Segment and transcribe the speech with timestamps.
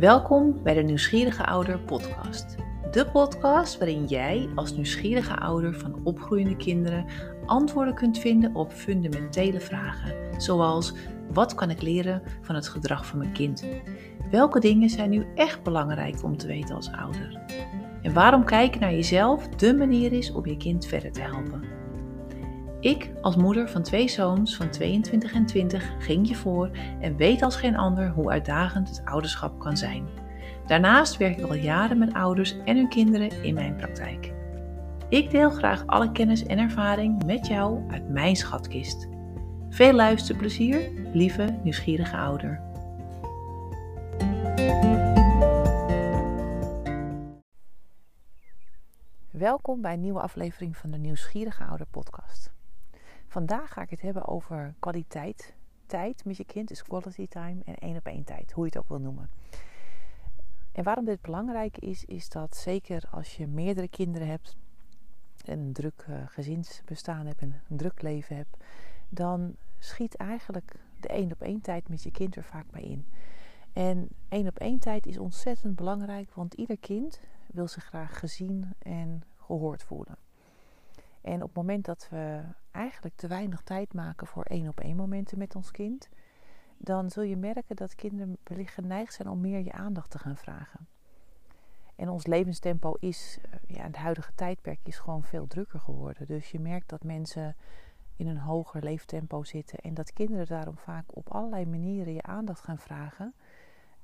[0.00, 2.56] Welkom bij de Nieuwsgierige Ouder podcast.
[2.90, 7.06] De podcast waarin jij als nieuwsgierige ouder van opgroeiende kinderen
[7.46, 10.94] antwoorden kunt vinden op fundamentele vragen, zoals
[11.32, 13.66] wat kan ik leren van het gedrag van mijn kind?
[14.30, 17.40] Welke dingen zijn nu echt belangrijk om te weten als ouder?
[18.02, 21.79] En waarom kijken naar jezelf de manier is om je kind verder te helpen?
[22.80, 26.70] Ik, als moeder van twee zoons van 22 en 20, ging je voor
[27.00, 30.08] en weet als geen ander hoe uitdagend het ouderschap kan zijn.
[30.66, 34.32] Daarnaast werk ik al jaren met ouders en hun kinderen in mijn praktijk.
[35.08, 39.08] Ik deel graag alle kennis en ervaring met jou uit mijn schatkist.
[39.68, 42.60] Veel luisterplezier, lieve nieuwsgierige ouder.
[49.30, 52.59] Welkom bij een nieuwe aflevering van de Nieuwsgierige Ouder podcast.
[53.30, 55.54] Vandaag ga ik het hebben over kwaliteit.
[55.86, 58.78] Tijd met je kind is quality time en één op één tijd, hoe je het
[58.78, 59.30] ook wil noemen.
[60.72, 64.56] En waarom dit belangrijk is, is dat zeker als je meerdere kinderen hebt
[65.44, 68.56] en een druk uh, gezinsbestaan hebt en een druk leven hebt,
[69.08, 73.06] dan schiet eigenlijk de één op één tijd met je kind er vaak bij in.
[73.72, 78.74] En één op één tijd is ontzettend belangrijk, want ieder kind wil zich graag gezien
[78.78, 80.16] en gehoord voelen.
[81.20, 84.96] En op het moment dat we eigenlijk te weinig tijd maken voor één op één
[84.96, 86.08] momenten met ons kind,
[86.76, 90.36] dan zul je merken dat kinderen wellicht geneigd zijn om meer je aandacht te gaan
[90.36, 90.86] vragen.
[91.96, 96.26] En ons levenstempo is, eh, ja, het huidige tijdperk is gewoon veel drukker geworden.
[96.26, 97.56] Dus je merkt dat mensen
[98.16, 102.60] in een hoger leeftempo zitten en dat kinderen daarom vaak op allerlei manieren je aandacht
[102.60, 103.34] gaan vragen.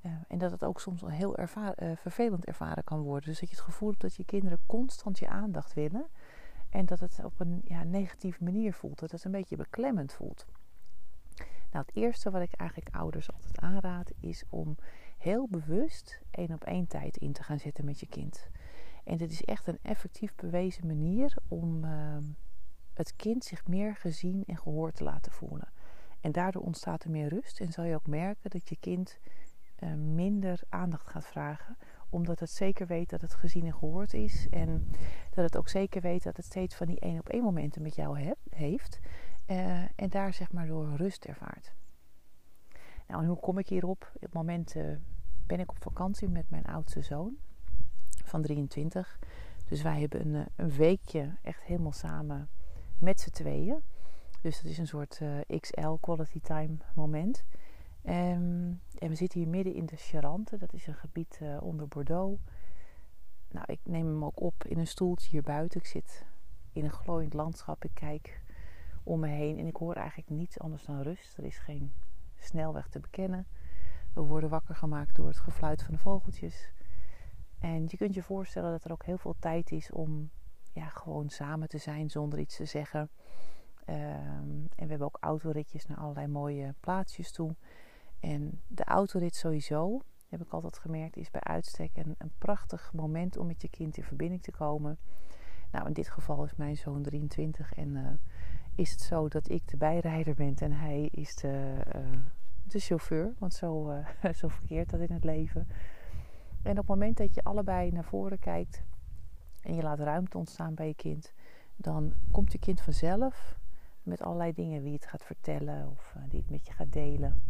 [0.02, 1.46] Uh, en dat het ook soms heel uh,
[1.94, 3.28] vervelend ervaren kan worden.
[3.28, 6.06] Dus dat je het gevoel hebt dat je kinderen constant je aandacht willen.
[6.70, 8.98] En dat het op een ja, negatieve manier voelt.
[8.98, 10.46] Dat het een beetje beklemmend voelt.
[11.70, 14.76] Nou, het eerste wat ik eigenlijk ouders altijd aanraad is om
[15.18, 18.48] heel bewust één op één tijd in te gaan zetten met je kind.
[19.04, 22.16] En dit is echt een effectief bewezen manier om uh,
[22.94, 25.68] het kind zich meer gezien en gehoord te laten voelen.
[26.20, 29.18] En daardoor ontstaat er meer rust en zal je ook merken dat je kind
[29.78, 31.76] uh, minder aandacht gaat vragen
[32.10, 34.46] omdat het zeker weet dat het gezien en gehoord is.
[34.50, 34.90] En
[35.30, 37.94] dat het ook zeker weet dat het steeds van die één op één momenten met
[37.94, 39.00] jou heeft.
[39.46, 41.74] Uh, en daar zeg maar door rust ervaart.
[43.06, 44.10] Nou, en hoe kom ik hierop?
[44.14, 44.96] Op het moment uh,
[45.46, 47.36] ben ik op vakantie met mijn oudste zoon
[48.24, 49.18] van 23.
[49.64, 52.48] Dus wij hebben een, eh, een weekje echt helemaal samen
[52.98, 53.82] met z'n tweeën.
[54.40, 55.20] Dus dat is een soort
[55.60, 57.44] XL quality time moment.
[58.08, 60.56] Um, en we zitten hier midden in de Charente.
[60.56, 62.40] Dat is een gebied uh, onder Bordeaux.
[63.48, 65.80] Nou, ik neem hem ook op in een stoeltje hier buiten.
[65.80, 66.24] Ik zit
[66.72, 67.84] in een glooiend landschap.
[67.84, 68.40] Ik kijk
[69.02, 71.36] om me heen en ik hoor eigenlijk niets anders dan rust.
[71.36, 71.92] Er is geen
[72.36, 73.46] snelweg te bekennen.
[74.14, 76.70] We worden wakker gemaakt door het gefluit van de vogeltjes.
[77.58, 80.30] En je kunt je voorstellen dat er ook heel veel tijd is om
[80.72, 83.10] ja, gewoon samen te zijn zonder iets te zeggen.
[83.88, 87.54] Um, en we hebben ook autoritjes naar allerlei mooie plaatsjes toe.
[88.20, 93.36] En de autorit sowieso, heb ik altijd gemerkt, is bij uitstek een, een prachtig moment
[93.36, 94.98] om met je kind in verbinding te komen.
[95.72, 98.08] Nou, in dit geval is mijn zoon 23 en uh,
[98.74, 102.20] is het zo dat ik de bijrijder ben en hij is de, uh,
[102.64, 103.34] de chauffeur.
[103.38, 105.68] Want zo, uh, zo verkeert dat in het leven.
[106.62, 108.82] En op het moment dat je allebei naar voren kijkt
[109.60, 111.32] en je laat ruimte ontstaan bij je kind,
[111.76, 113.58] dan komt je kind vanzelf
[114.02, 117.42] met allerlei dingen wie het gaat vertellen of die het met je gaat delen.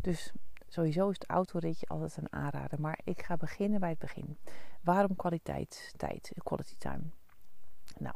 [0.00, 0.32] Dus
[0.68, 2.80] sowieso is het autoritje altijd een aanrader.
[2.80, 4.38] Maar ik ga beginnen bij het begin.
[4.80, 7.02] Waarom kwaliteit, tijd, quality time?
[7.98, 8.14] Nou,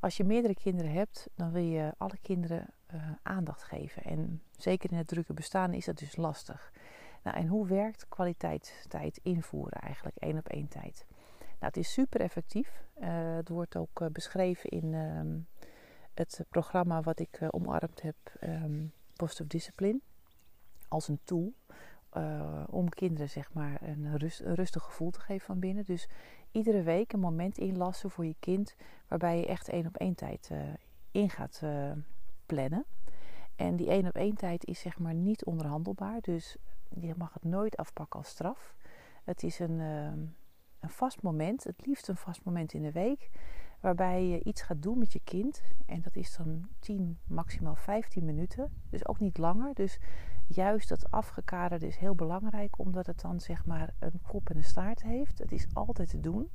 [0.00, 4.02] als je meerdere kinderen hebt, dan wil je alle kinderen uh, aandacht geven.
[4.02, 6.72] En zeker in het drukke bestaan is dat dus lastig.
[7.22, 11.06] Nou, en hoe werkt kwaliteitstijd invoeren eigenlijk, één op één tijd?
[11.38, 12.84] Nou, het is super effectief.
[13.00, 15.46] Uh, het wordt ook uh, beschreven in um,
[16.14, 20.00] het programma wat ik omarmd heb, um, Post of Discipline
[20.90, 21.52] als een tool
[22.16, 25.84] uh, om kinderen zeg maar een, rust, een, rustig gevoel te geven van binnen.
[25.84, 26.08] Dus
[26.50, 28.76] iedere week een moment inlassen voor je kind
[29.08, 30.58] waarbij je echt één op één tijd uh,
[31.10, 31.92] in gaat uh,
[32.46, 32.84] plannen.
[33.56, 36.56] En die één op één tijd is zeg maar niet onderhandelbaar, dus
[37.00, 38.74] je mag het nooit afpakken als straf.
[39.24, 43.30] Het is een, een vast moment, het liefst een vast moment in de week,
[43.80, 45.62] waarbij je iets gaat doen met je kind.
[45.86, 48.72] En dat is dan 10, maximaal 15 minuten.
[48.90, 49.74] Dus ook niet langer.
[49.74, 49.98] Dus
[50.46, 54.64] juist dat afgekaderde is heel belangrijk, omdat het dan zeg maar een kop en een
[54.64, 55.38] staart heeft.
[55.38, 56.50] Het is altijd te doen.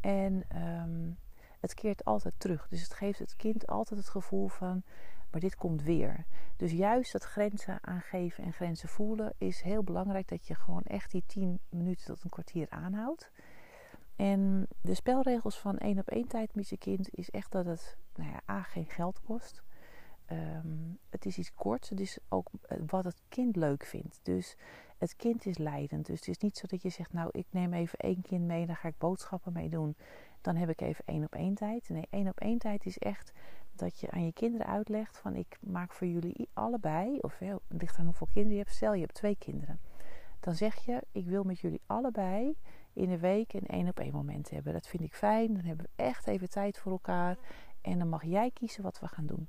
[0.00, 1.18] En um,
[1.60, 2.68] het keert altijd terug.
[2.68, 4.82] Dus het geeft het kind altijd het gevoel van,
[5.30, 6.24] maar dit komt weer.
[6.56, 11.10] Dus juist dat grenzen aangeven en grenzen voelen is heel belangrijk dat je gewoon echt
[11.10, 13.30] die 10 minuten tot een kwartier aanhoudt.
[14.18, 17.96] En de spelregels van één op één tijd met je kind is echt dat het
[18.14, 19.62] nou ja, A geen geld kost.
[20.26, 20.66] Ehm,
[21.10, 21.88] het is iets korts.
[21.88, 24.20] Het is ook eh, wat het kind leuk vindt.
[24.22, 24.56] Dus
[24.96, 26.06] het kind is leidend.
[26.06, 28.66] Dus het is niet zo dat je zegt, nou ik neem even één kind mee,
[28.66, 29.96] dan ga ik boodschappen mee doen.
[30.40, 31.88] Dan heb ik even één op één tijd.
[31.88, 33.32] Nee, één op één tijd is echt
[33.72, 38.04] dat je aan je kinderen uitlegt van ik maak voor jullie allebei, of ligt aan
[38.04, 38.74] hoeveel kinderen je hebt.
[38.74, 39.80] Stel je hebt twee kinderen.
[40.40, 42.56] Dan zeg je, ik wil met jullie allebei
[42.98, 44.72] in de week een één op één moment hebben.
[44.72, 45.54] Dat vind ik fijn.
[45.54, 47.36] Dan hebben we echt even tijd voor elkaar.
[47.80, 49.48] En dan mag jij kiezen wat we gaan doen.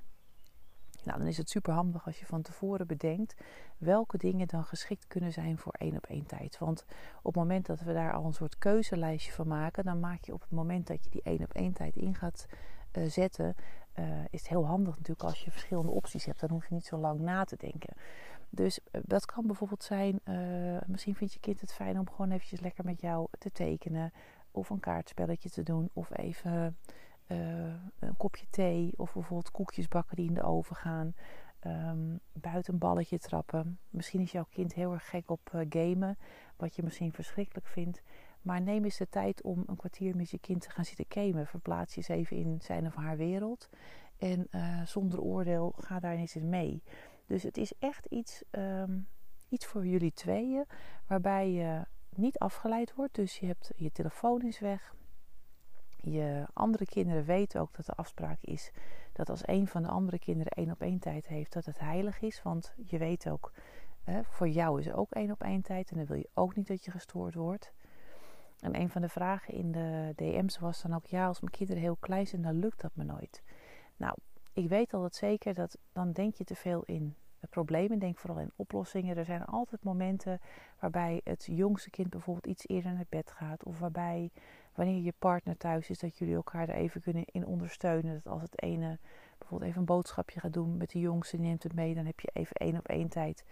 [1.03, 3.35] Nou, dan is het super handig als je van tevoren bedenkt
[3.77, 6.57] welke dingen dan geschikt kunnen zijn voor één op één tijd.
[6.57, 6.85] Want
[7.17, 10.33] op het moment dat we daar al een soort keuzelijstje van maken, dan maak je
[10.33, 12.47] op het moment dat je die één op één tijd in gaat
[12.97, 13.55] uh, zetten,
[13.99, 16.39] uh, is het heel handig natuurlijk als je verschillende opties hebt.
[16.39, 17.93] Dan hoef je niet zo lang na te denken.
[18.49, 20.19] Dus uh, dat kan bijvoorbeeld zijn,
[20.85, 24.13] misschien vindt je kind het fijn om gewoon eventjes lekker met jou te tekenen.
[24.51, 25.89] Of een kaartspelletje te doen.
[25.93, 26.77] Of even
[27.99, 28.93] een kopje thee.
[28.97, 31.15] Of bijvoorbeeld koekjes bakken die in de oven gaan.
[31.65, 33.79] Um, buiten een balletje trappen.
[33.89, 36.17] Misschien is jouw kind heel erg gek op gamen.
[36.57, 38.01] Wat je misschien verschrikkelijk vindt.
[38.41, 41.47] Maar neem eens de tijd om een kwartier met je kind te gaan zitten gamen.
[41.47, 43.69] Verplaats je eens even in zijn of haar wereld.
[44.17, 44.47] En
[44.85, 46.83] zonder oordeel ga daar eens in mee.
[47.29, 49.07] Dus het is echt iets, um,
[49.49, 50.65] iets voor jullie tweeën.
[51.07, 51.85] Waarbij je
[52.15, 53.15] niet afgeleid wordt.
[53.15, 54.93] Dus je hebt je telefoon is weg.
[56.01, 58.71] Je andere kinderen weten ook dat de afspraak is
[59.13, 62.21] dat als een van de andere kinderen één op één tijd heeft, dat het heilig
[62.21, 62.41] is.
[62.41, 63.51] Want je weet ook,
[64.03, 66.67] hè, voor jou is ook één op één tijd en dan wil je ook niet
[66.67, 67.73] dat je gestoord wordt.
[68.59, 71.81] En een van de vragen in de DM's was dan ook: ja, als mijn kinderen
[71.81, 73.43] heel klein zijn, dan lukt dat me nooit.
[73.97, 74.15] Nou,
[74.63, 77.15] ik weet al dat zeker dat dan denk je te veel in
[77.49, 79.17] problemen, denk vooral in oplossingen.
[79.17, 80.39] Er zijn altijd momenten
[80.79, 84.31] waarbij het jongste kind bijvoorbeeld iets eerder naar bed gaat, of waarbij
[84.73, 88.21] wanneer je partner thuis is, dat jullie elkaar er even kunnen in ondersteunen.
[88.23, 88.99] Dat als het ene
[89.37, 92.29] bijvoorbeeld even een boodschapje gaat doen met de jongste, neemt het mee, dan heb je
[92.33, 93.43] even één op één tijd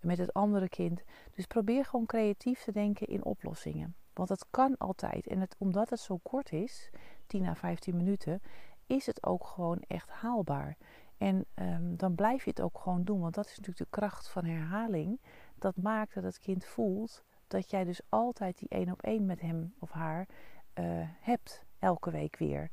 [0.00, 1.02] met het andere kind.
[1.34, 3.94] Dus probeer gewoon creatief te denken in oplossingen.
[4.12, 5.26] Want het kan altijd.
[5.26, 6.90] En het, omdat het zo kort is,
[7.26, 8.42] 10 à 15 minuten,
[8.86, 10.76] is het ook gewoon echt haalbaar.
[11.18, 13.20] En um, dan blijf je het ook gewoon doen.
[13.20, 15.20] Want dat is natuurlijk de kracht van herhaling.
[15.58, 19.40] Dat maakt dat het kind voelt dat jij dus altijd die één op één met
[19.40, 20.28] hem of haar
[20.74, 20.84] uh,
[21.20, 21.64] hebt.
[21.78, 22.70] Elke week weer.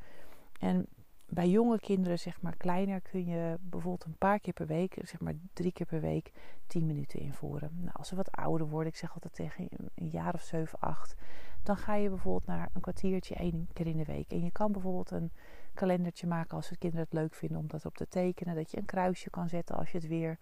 [0.59, 0.87] En
[1.25, 5.19] bij jonge kinderen, zeg maar kleiner, kun je bijvoorbeeld een paar keer per week, zeg
[5.19, 6.31] maar drie keer per week,
[6.67, 7.71] tien minuten invoeren.
[7.79, 11.15] Nou, als ze wat ouder worden, ik zeg altijd tegen een jaar of zeven, acht,
[11.63, 14.31] dan ga je bijvoorbeeld naar een kwartiertje één keer in de week.
[14.31, 15.31] En je kan bijvoorbeeld een
[15.73, 18.55] kalendertje maken als de kinderen het leuk vinden om dat op te tekenen.
[18.55, 20.37] Dat je een kruisje kan zetten als je het weer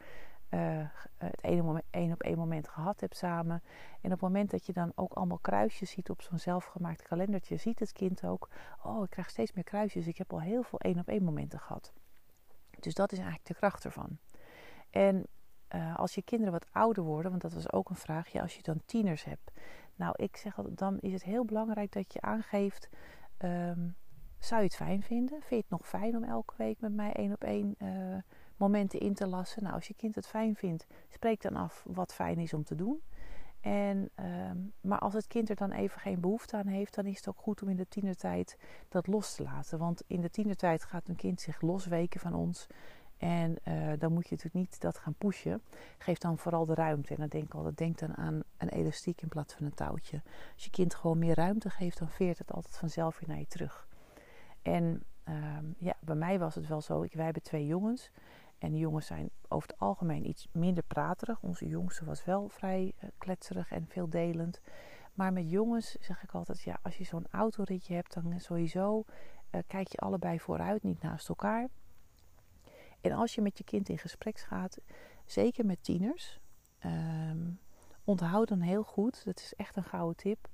[0.50, 0.86] uh,
[1.18, 3.64] het ene moment, één op één moment gehad hebt samen.
[4.02, 7.58] En op het moment dat je dan ook allemaal kruisjes ziet op zo'n zelfgemaakt kalendertje,
[7.58, 8.50] ziet het kind ook:
[8.84, 10.08] Oh, ik krijg steeds meer kruisjes.
[10.08, 11.94] Ik heb al heel veel één op één momenten gehad.
[12.80, 14.18] Dus dat is eigenlijk de kracht ervan.
[14.90, 15.26] En
[15.76, 18.62] uh, als je kinderen wat ouder worden, want dat was ook een vraagje, als je
[18.62, 19.52] dan tieners hebt.
[19.96, 22.90] Nou, ik zeg altijd, dan is het heel belangrijk dat je aangeeft.
[23.44, 23.96] Um,
[24.46, 25.42] zou je het fijn vinden?
[25.42, 27.90] Vind je het nog fijn om elke week met mij één op één uh,
[28.58, 29.64] momenten in te lassen.
[29.64, 32.76] Nou, als je kind het fijn vindt, spreek dan af wat fijn is om te
[32.76, 33.02] doen.
[33.62, 34.26] En, uh,
[34.82, 37.40] maar als het kind er dan even geen behoefte aan heeft, dan is het ook
[37.40, 38.58] goed om in de tienertijd
[38.90, 39.80] dat los te laten.
[39.80, 42.68] Want in de tienertijd gaat een kind zich losweken van ons.
[43.18, 45.62] En uh, dan moet je natuurlijk niet dat gaan pushen.
[45.98, 47.14] Geef dan vooral de ruimte.
[47.14, 50.22] En dan denk ik altijd, denk dan aan een elastiek in plaats van een touwtje.
[50.54, 53.48] Als je kind gewoon meer ruimte geeft, dan veert het altijd vanzelf weer naar je
[53.48, 53.88] terug.
[54.62, 57.02] En uh, ja, bij mij was het wel zo.
[57.02, 58.12] Ik, wij hebben twee jongens.
[58.58, 61.42] En de jongens zijn over het algemeen iets minder praterig.
[61.42, 64.62] Onze jongste was wel vrij uh, kletserig en veeldelend.
[65.14, 69.04] Maar met jongens zeg ik altijd: ja, als je zo'n autoritje hebt, dan sowieso
[69.52, 71.68] uh, kijk je allebei vooruit, niet naast elkaar.
[73.02, 74.78] En als je met je kind in gesprek gaat,
[75.26, 76.40] zeker met tieners,
[76.86, 77.60] um,
[78.04, 80.48] onthoud dan heel goed, dat is echt een gouden tip.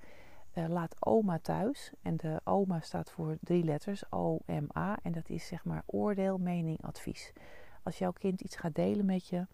[0.58, 1.92] Uh, laat oma thuis.
[2.02, 4.98] En de oma staat voor drie letters, O-M-A.
[5.04, 7.34] En dat is zeg maar oordeel, mening, advies.
[7.84, 9.48] Als jouw kind iets gaat delen met je,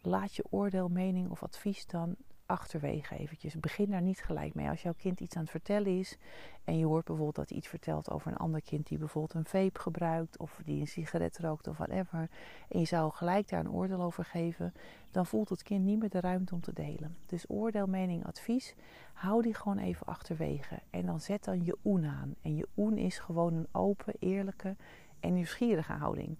[0.00, 2.16] laat je oordeel, mening of advies dan
[2.46, 3.60] achterwege eventjes.
[3.60, 4.68] Begin daar niet gelijk mee.
[4.68, 6.18] Als jouw kind iets aan het vertellen is
[6.64, 9.44] en je hoort bijvoorbeeld dat hij iets vertelt over een ander kind die bijvoorbeeld een
[9.44, 12.28] vape gebruikt of die een sigaret rookt of whatever.
[12.68, 14.74] En je zou gelijk daar een oordeel over geven,
[15.10, 17.16] dan voelt het kind niet meer de ruimte om te delen.
[17.26, 18.74] Dus oordeel, mening, advies,
[19.12, 20.78] hou die gewoon even achterwege.
[20.90, 22.34] En dan zet dan je oen aan.
[22.42, 24.76] En je oen is gewoon een open, eerlijke
[25.20, 26.36] en nieuwsgierige houding.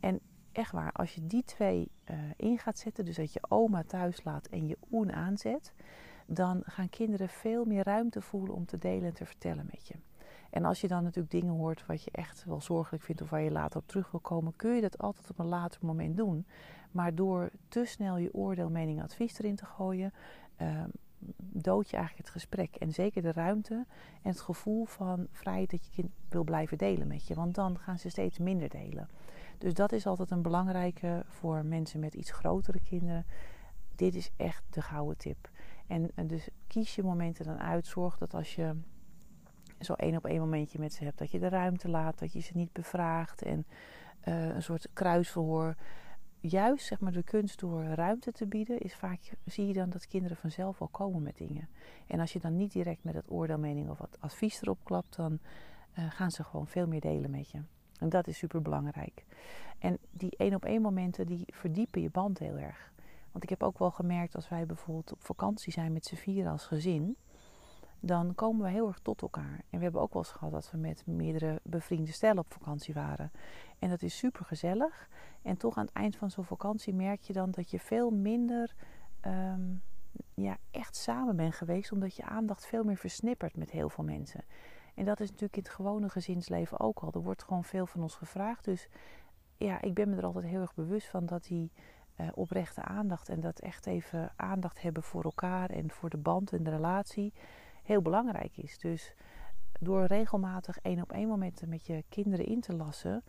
[0.00, 0.20] En
[0.58, 4.24] echt waar, als je die twee uh, in gaat zetten, dus dat je oma thuis
[4.24, 5.72] laat en je oen aanzet,
[6.26, 9.94] dan gaan kinderen veel meer ruimte voelen om te delen en te vertellen met je.
[10.50, 13.40] En als je dan natuurlijk dingen hoort wat je echt wel zorgelijk vindt of waar
[13.40, 16.46] je later op terug wil komen, kun je dat altijd op een later moment doen.
[16.90, 20.12] Maar door te snel je oordeel, mening, advies erin te gooien,
[20.62, 20.84] uh,
[21.38, 22.74] dood je eigenlijk het gesprek.
[22.76, 23.74] En zeker de ruimte
[24.22, 27.34] en het gevoel van vrijheid dat je kind wil blijven delen met je.
[27.34, 29.08] Want dan gaan ze steeds minder delen.
[29.58, 33.26] Dus dat is altijd een belangrijke voor mensen met iets grotere kinderen.
[33.96, 35.50] Dit is echt de gouden tip.
[35.86, 37.86] En, dus kies je momenten dan uit.
[37.86, 38.74] Zorg dat als je
[39.80, 42.40] zo één op één momentje met ze hebt, dat je de ruimte laat, dat je
[42.40, 43.66] ze niet bevraagt en
[44.28, 45.74] uh, een soort kruisverhoor.
[46.48, 50.06] Juist zeg maar de kunst door ruimte te bieden, is vaak zie je dan dat
[50.06, 51.68] kinderen vanzelf al komen met dingen.
[52.06, 55.16] En als je dan niet direct met het oordeel, mening of wat advies erop klapt,
[55.16, 55.38] dan
[55.98, 57.60] uh, gaan ze gewoon veel meer delen met je.
[57.98, 59.24] En dat is super belangrijk.
[59.78, 62.92] En die één op één momenten die verdiepen je band heel erg.
[63.30, 66.52] Want ik heb ook wel gemerkt als wij bijvoorbeeld op vakantie zijn met z'n vieren
[66.52, 67.16] als gezin,
[68.00, 69.60] dan komen we heel erg tot elkaar.
[69.70, 72.94] En we hebben ook wel eens gehad dat we met meerdere bevriende stellen op vakantie
[72.94, 73.32] waren.
[73.78, 75.08] En dat is super gezellig.
[75.42, 78.74] En toch aan het eind van zo'n vakantie merk je dan dat je veel minder
[79.20, 79.74] ehm,
[80.34, 84.44] ja, echt samen bent geweest, omdat je aandacht veel meer versnippert met heel veel mensen.
[84.94, 87.12] En dat is natuurlijk in het gewone gezinsleven ook al.
[87.12, 88.64] Er wordt gewoon veel van ons gevraagd.
[88.64, 88.88] Dus
[89.56, 91.72] ja, ik ben me er altijd heel erg bewust van dat die
[92.20, 96.52] uh, oprechte aandacht en dat echt even aandacht hebben voor elkaar en voor de band
[96.52, 97.32] en de relatie
[97.88, 98.78] heel belangrijk is.
[98.78, 99.14] Dus
[99.80, 103.24] door regelmatig één op één momenten met je kinderen in te lassen,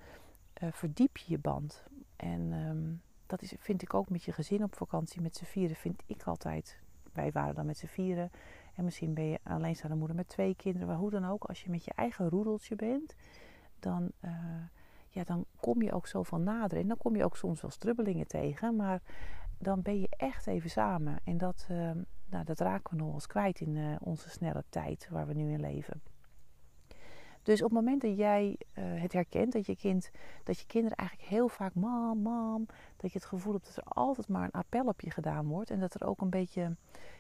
[0.63, 1.83] uh, verdiep je je band.
[2.15, 5.75] En um, dat is, vind ik ook met je gezin op vakantie met z'n vieren,
[5.75, 6.79] vind ik altijd.
[7.13, 8.31] Wij waren dan met z'n vieren.
[8.75, 10.87] En misschien ben je alleenstaande moeder met twee kinderen.
[10.87, 13.15] Maar hoe dan ook, als je met je eigen roedeltje bent,
[13.79, 14.31] dan, uh,
[15.07, 16.77] ja, dan kom je ook zoveel nader.
[16.77, 18.75] En dan kom je ook soms wel strubbelingen tegen.
[18.75, 19.01] Maar
[19.57, 21.19] dan ben je echt even samen.
[21.23, 21.91] En dat, uh,
[22.29, 25.51] nou, dat raken we nog eens kwijt in uh, onze snelle tijd waar we nu
[25.51, 26.01] in leven.
[27.43, 30.12] Dus op het moment dat jij uh, het herkent, dat je, kind,
[30.43, 32.65] dat je kinderen eigenlijk heel vaak mam, mam,
[32.98, 35.69] dat je het gevoel hebt dat er altijd maar een appel op je gedaan wordt.
[35.69, 36.75] En dat er ook een beetje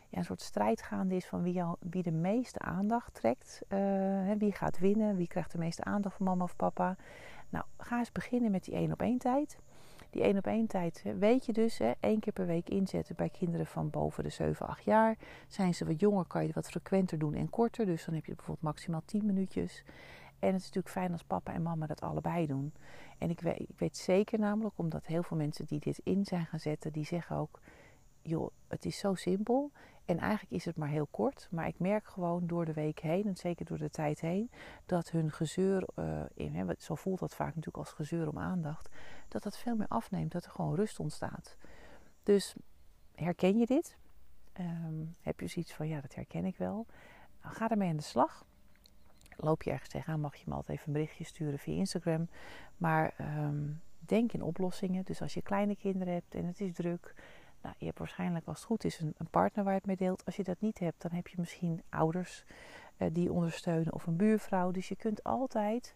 [0.09, 3.61] ja, een soort strijd gaande is van wie, wie de meeste aandacht trekt.
[3.69, 6.95] Uh, wie gaat winnen, wie krijgt de meeste aandacht van mama of papa.
[7.49, 9.59] Nou, ga eens beginnen met die één op één tijd.
[10.09, 13.29] Die één op één tijd weet je dus, hè, één keer per week inzetten bij
[13.29, 15.17] kinderen van boven de 7, 8 jaar.
[15.47, 17.85] Zijn ze wat jonger, kan je het wat frequenter doen en korter.
[17.85, 19.83] Dus dan heb je bijvoorbeeld maximaal 10 minuutjes.
[20.39, 22.73] En het is natuurlijk fijn als papa en mama dat allebei doen.
[23.17, 26.45] En ik weet, ik weet zeker namelijk, omdat heel veel mensen die dit in zijn
[26.45, 27.59] gaan zetten, die zeggen ook:
[28.29, 29.71] joh, het is zo simpel.
[30.05, 31.47] En eigenlijk is het maar heel kort.
[31.51, 34.51] Maar ik merk gewoon door de week heen, en zeker door de tijd heen,
[34.85, 35.87] dat hun gezeur,
[36.35, 38.89] hè, zo voelt dat vaak natuurlijk als gezeur om aandacht,
[39.27, 41.57] dat dat veel meer afneemt, dat er gewoon rust ontstaat.
[42.23, 42.55] Dus
[43.15, 43.97] herken je dit?
[44.59, 46.85] Um, heb je zoiets van, ja, dat herken ik wel.
[47.41, 48.45] Nou, ga ermee aan de slag.
[49.37, 52.29] Loop je ergens tegenaan, mag je me altijd even een berichtje sturen via Instagram.
[52.77, 55.03] Maar um, denk in oplossingen.
[55.03, 57.15] Dus als je kleine kinderen hebt en het is druk,
[57.61, 59.95] nou, je hebt waarschijnlijk als het goed is een, een, partner waar je het mee
[59.95, 60.25] deelt.
[60.25, 62.45] Als je dat niet hebt, dan heb je misschien ouders
[62.97, 64.71] uh, die ondersteunen of een buurvrouw.
[64.71, 65.95] Dus je kunt altijd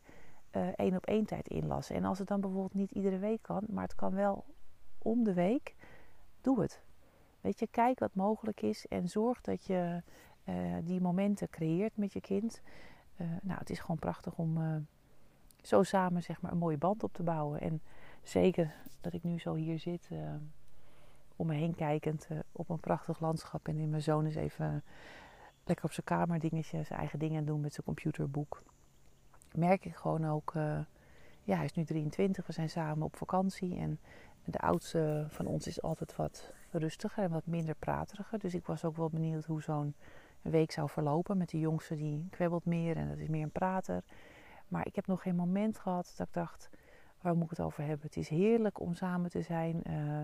[0.52, 1.96] uh, één op één tijd inlassen.
[1.96, 4.46] En als het dan bijvoorbeeld niet iedere week kan, maar het kan wel
[4.98, 5.76] om de week,
[6.42, 6.82] doe het.
[7.42, 10.02] Weet je, kijk wat mogelijk is en zorg dat je
[10.46, 12.62] uh, die momenten creëert met je kind.
[13.42, 14.86] nou, het is gewoon prachtig om
[15.62, 17.62] zo samen zeg maar, een mooie band op te bouwen.
[17.62, 17.82] En
[18.22, 20.10] zeker dat ik nu zo hier zit
[21.44, 23.68] om me heen kijkend uh, op een prachtig landschap.
[23.68, 24.84] En in mijn zoon is even
[25.64, 28.64] lekker op zijn kamer dingetjes, zijn eigen dingen doen met zijn computerboek.
[29.56, 30.80] Merk ik gewoon ook, uh,
[31.44, 33.78] ja, hij is nu 23, we zijn samen op vakantie.
[33.78, 34.00] En
[34.44, 38.40] de oudste van ons is altijd wat rustiger en wat minder prateriger.
[38.40, 39.96] Dus ik was ook wel benieuwd hoe zo'n
[40.42, 41.38] week zou verlopen.
[41.38, 44.04] Met de jongste die kwebbelt meer en dat is meer een prater.
[44.68, 46.70] Maar ik heb nog geen moment gehad dat ik dacht,
[47.22, 48.06] waar moet ik het over hebben?
[48.06, 49.82] Het is heerlijk om samen te zijn.
[49.88, 50.22] Uh,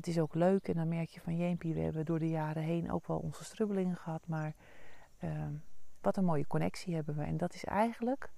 [0.00, 2.62] het is ook leuk en dan merk je van jeempie, we hebben door de jaren
[2.62, 4.54] heen ook wel onze strubbelingen gehad, maar
[5.24, 5.46] uh,
[6.00, 7.22] wat een mooie connectie hebben we.
[7.22, 8.30] En dat is eigenlijk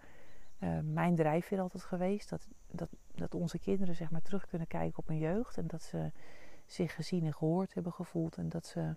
[0.59, 4.99] uh, mijn drijfveer altijd geweest, dat, dat, dat onze kinderen zeg maar terug kunnen kijken
[4.99, 6.11] op hun jeugd en dat ze
[6.67, 8.95] zich gezien en gehoord hebben gevoeld en dat ze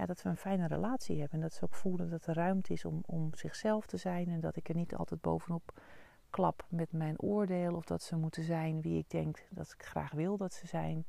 [0.00, 1.34] ja, dat we een fijne relatie hebben.
[1.34, 4.28] En dat ze ook voelen dat er ruimte is om, om zichzelf te zijn.
[4.28, 5.80] En dat ik er niet altijd bovenop
[6.30, 7.74] klap met mijn oordeel.
[7.74, 11.06] Of dat ze moeten zijn wie ik denk dat ik graag wil dat ze zijn.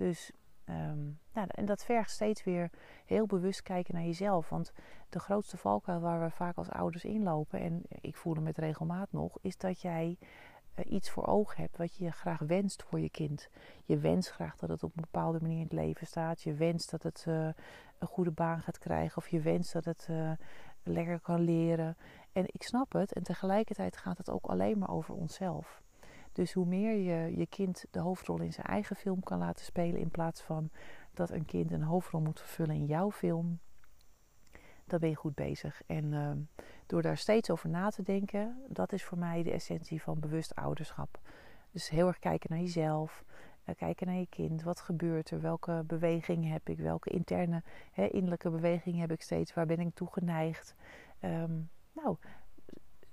[0.00, 0.30] Dus
[0.70, 1.18] Um,
[1.54, 2.70] en dat vergt steeds weer
[3.06, 4.48] heel bewust kijken naar jezelf.
[4.48, 4.72] Want
[5.08, 9.12] de grootste valkuil waar we vaak als ouders inlopen, en ik voel hem met regelmaat
[9.12, 10.18] nog, is dat jij
[10.76, 13.48] uh, iets voor ogen hebt wat je graag wenst voor je kind.
[13.84, 16.42] Je wenst graag dat het op een bepaalde manier in het leven staat.
[16.42, 17.48] Je wenst dat het uh,
[17.98, 19.16] een goede baan gaat krijgen.
[19.16, 20.32] Of je wenst dat het uh,
[20.82, 21.96] lekker kan leren.
[22.32, 23.12] En ik snap het.
[23.12, 25.82] En tegelijkertijd gaat het ook alleen maar over onszelf.
[26.32, 30.00] Dus hoe meer je je kind de hoofdrol in zijn eigen film kan laten spelen,
[30.00, 30.70] in plaats van
[31.14, 33.58] dat een kind een hoofdrol moet vervullen in jouw film,
[34.84, 35.82] dan ben je goed bezig.
[35.86, 36.30] En uh,
[36.86, 40.54] door daar steeds over na te denken, dat is voor mij de essentie van bewust
[40.54, 41.20] ouderschap.
[41.70, 43.24] Dus heel erg kijken naar jezelf,
[43.64, 44.62] uh, kijken naar je kind.
[44.62, 45.40] Wat gebeurt er?
[45.40, 46.78] Welke bewegingen heb ik?
[46.78, 47.62] Welke interne,
[47.94, 49.54] innerlijke bewegingen heb ik steeds?
[49.54, 50.74] Waar ben ik toe geneigd?
[51.24, 52.16] Um, nou,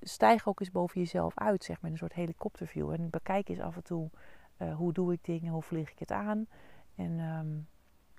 [0.01, 2.91] stijg ook eens boven jezelf uit, zeg maar, een soort helikopterview.
[2.91, 4.09] En bekijk eens af en toe
[4.57, 6.47] uh, hoe doe ik dingen, hoe vlieg ik het aan.
[6.95, 7.67] En um,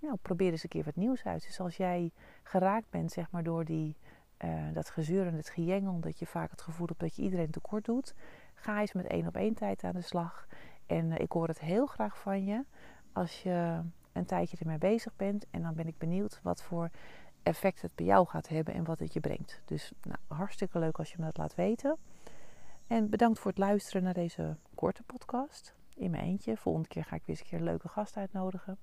[0.00, 1.42] nou, probeer eens een keer wat nieuws uit.
[1.42, 3.96] Dus als jij geraakt bent, zeg maar, door die,
[4.44, 7.50] uh, dat gezeur en het gejengel, dat je vaak het gevoel hebt dat je iedereen
[7.50, 8.14] tekort doet,
[8.54, 10.46] ga eens met één op één tijd aan de slag.
[10.86, 12.64] En uh, ik hoor het heel graag van je
[13.12, 13.80] als je
[14.12, 15.46] een tijdje ermee bezig bent.
[15.50, 16.90] En dan ben ik benieuwd wat voor
[17.42, 19.62] effect het bij jou gaat hebben en wat het je brengt.
[19.64, 21.96] Dus nou, hartstikke leuk als je me dat laat weten.
[22.86, 25.74] En bedankt voor het luisteren naar deze korte podcast.
[25.94, 26.56] In mijn eentje.
[26.56, 28.78] Volgende keer ga ik weer eens een keer een leuke gast uitnodigen.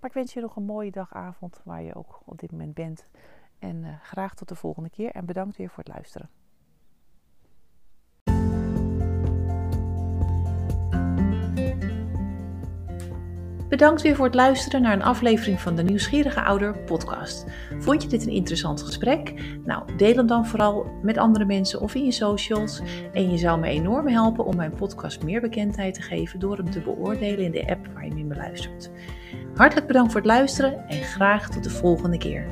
[0.00, 3.06] Maar ik wens je nog een mooie dagavond waar je ook op dit moment bent.
[3.58, 5.10] En uh, graag tot de volgende keer.
[5.10, 6.28] En bedankt weer voor het luisteren.
[13.68, 17.44] Bedankt weer voor het luisteren naar een aflevering van de Nieuwsgierige Ouder podcast.
[17.78, 19.34] Vond je dit een interessant gesprek?
[19.64, 22.80] Nou, deel hem dan vooral met andere mensen of in je socials.
[23.12, 26.70] En je zou me enorm helpen om mijn podcast meer bekendheid te geven door hem
[26.70, 28.90] te beoordelen in de app waar je hem beluistert.
[29.54, 32.46] Hartelijk bedankt voor het luisteren en graag tot de volgende keer.